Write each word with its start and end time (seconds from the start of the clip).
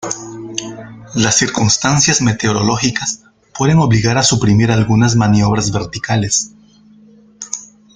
Las 1.13 1.35
circunstancias 1.35 2.23
meteorológicas 2.23 3.21
pueden 3.55 3.77
obligar 3.77 4.17
a 4.17 4.23
suprimir 4.23 4.71
algunas 4.71 5.15
maniobras 5.15 5.71
verticales. 5.71 6.53